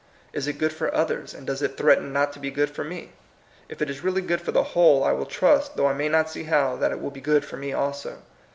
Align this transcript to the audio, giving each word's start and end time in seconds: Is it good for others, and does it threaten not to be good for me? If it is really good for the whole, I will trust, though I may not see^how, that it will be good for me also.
Is 0.33 0.47
it 0.47 0.57
good 0.57 0.73
for 0.73 0.91
others, 0.95 1.31
and 1.31 1.45
does 1.45 1.61
it 1.61 1.77
threaten 1.77 2.11
not 2.11 2.33
to 2.33 2.39
be 2.39 2.49
good 2.49 2.71
for 2.71 2.83
me? 2.83 3.11
If 3.69 3.83
it 3.83 3.89
is 3.91 4.03
really 4.03 4.23
good 4.23 4.41
for 4.41 4.51
the 4.51 4.63
whole, 4.73 5.03
I 5.03 5.11
will 5.11 5.27
trust, 5.27 5.75
though 5.75 5.85
I 5.85 5.93
may 5.93 6.09
not 6.09 6.25
see^how, 6.25 6.79
that 6.79 6.91
it 6.91 6.99
will 6.99 7.11
be 7.11 7.21
good 7.21 7.45
for 7.45 7.57
me 7.57 7.71
also. 7.71 8.17